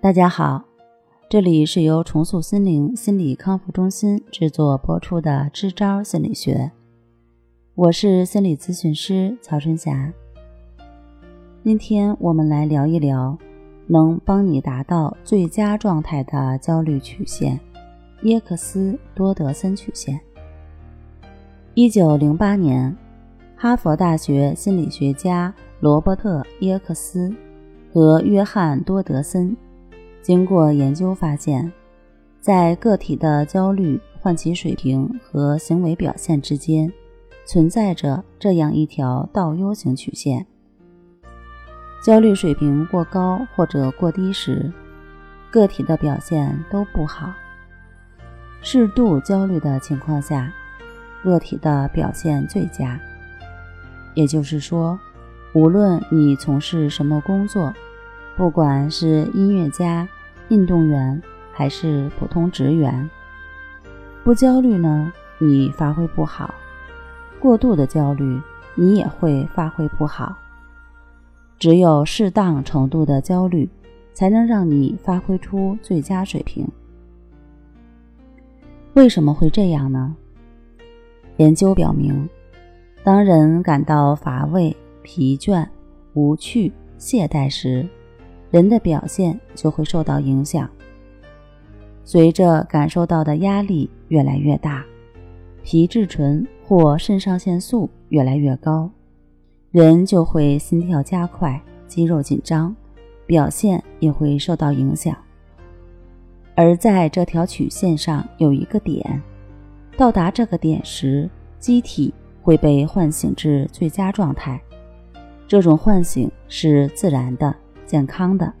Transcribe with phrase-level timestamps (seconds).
[0.00, 0.62] 大家好，
[1.28, 6.54] 这里是由重塑心灵心理康复中心制作播出的《支招心理学》，
[7.74, 10.12] 我是心理咨询师曹春霞。
[11.64, 13.36] 今天我们来聊一聊
[13.88, 17.58] 能帮你达到最佳状态的焦虑曲线——
[18.22, 20.20] 耶克斯多德森曲线。
[21.74, 22.96] 一九零八年，
[23.56, 27.34] 哈佛大学心理学家罗伯特·耶克斯
[27.92, 29.56] 和约翰·多德森。
[30.22, 31.72] 经过研究发现，
[32.40, 36.92] 在个体的焦虑唤起水平和行为表现之间，
[37.46, 40.46] 存在着这样一条倒 U 型曲线。
[42.04, 44.72] 焦虑水平过高或者过低时，
[45.50, 47.30] 个体的表现都不好；
[48.60, 50.52] 适度焦虑的情况下，
[51.24, 53.00] 个体的表现最佳。
[54.14, 54.98] 也就是说，
[55.54, 57.72] 无论你从事什么工作，
[58.36, 60.08] 不管是音乐家，
[60.48, 61.20] 运动员
[61.52, 63.08] 还是普通职员，
[64.24, 66.52] 不焦虑呢，你发挥不好；
[67.38, 68.40] 过度的焦虑，
[68.74, 70.36] 你也会发挥不好。
[71.58, 73.68] 只有适当程度的焦虑，
[74.14, 76.66] 才能让你发挥出最佳水平。
[78.94, 80.16] 为什么会这样呢？
[81.36, 82.28] 研究表明，
[83.04, 85.66] 当人感到乏味、疲倦、
[86.14, 87.86] 无趣、懈怠时，
[88.50, 90.68] 人的表现就会受到影响。
[92.04, 94.84] 随着感受到的压力越来越大，
[95.62, 98.90] 皮质醇或肾上腺素越来越高，
[99.70, 102.74] 人就会心跳加快、肌肉紧张，
[103.26, 105.14] 表现也会受到影响。
[106.54, 109.22] 而在这条曲线上有一个点，
[109.96, 111.28] 到达这个点时，
[111.58, 114.58] 机体会被唤醒至最佳状态。
[115.46, 117.54] 这种唤醒是自然的。
[117.88, 118.52] 健康的，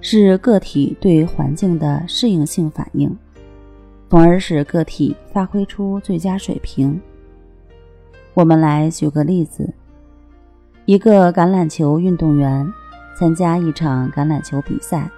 [0.00, 3.16] 是个体对环境的适应性反应，
[4.10, 7.00] 从而使个体发挥出最佳水平。
[8.34, 9.72] 我们来举个例子：
[10.84, 12.70] 一个橄榄球运动员
[13.16, 15.08] 参加一场橄榄球比赛，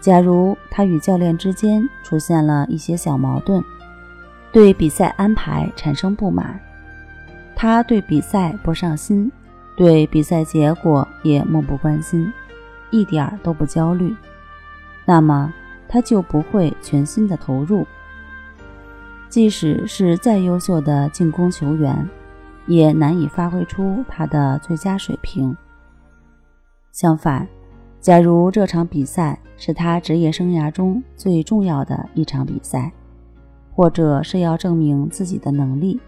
[0.00, 3.62] 假如他与教练之间出现了一些小矛盾，
[4.52, 6.60] 对比赛安排产生不满，
[7.54, 9.30] 他对比赛不上心。
[9.78, 12.32] 对比赛结果也漠不关心，
[12.90, 14.12] 一点儿都不焦虑，
[15.04, 15.54] 那么
[15.88, 17.86] 他就不会全心的投入。
[19.28, 22.08] 即使是再优秀的进攻球员，
[22.66, 25.56] 也难以发挥出他的最佳水平。
[26.90, 27.46] 相反，
[28.00, 32.90] 假如这场比赛是他职业生涯中最重要的一场比赛，
[33.72, 36.00] 或者是要证明自己的能力，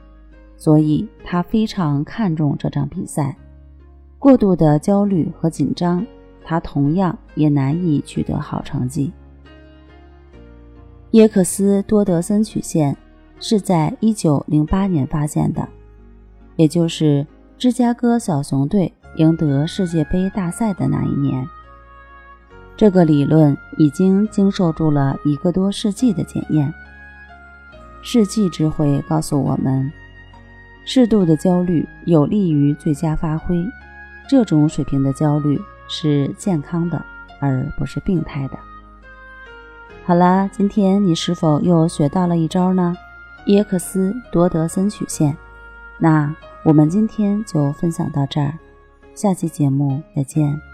[0.57, 3.37] 所以他非常看重这场比赛。
[4.21, 6.07] 过度的焦虑和紧张，
[6.45, 9.11] 他同样也难以取得好成绩。
[11.13, 12.95] 耶克斯多德森曲线
[13.41, 15.67] 是在1908年发现的，
[16.57, 17.27] 也就是
[17.57, 21.43] 芝加哥小熊队赢得世界杯大赛的那一年。
[22.77, 26.71] 这个理论已经经受住了一个多世纪的检验。
[28.03, 29.91] 世纪智慧告诉我们，
[30.85, 33.67] 适度的焦虑有利于最佳发挥。
[34.31, 37.05] 这种水平的焦虑是健康的，
[37.41, 38.57] 而不是病态的。
[40.05, 42.95] 好啦，今天你是否又学到了一招呢？
[43.47, 45.37] 耶克斯多德森曲线。
[45.99, 46.33] 那
[46.63, 48.57] 我们今天就分享到这儿，
[49.17, 50.70] 下期节目再见。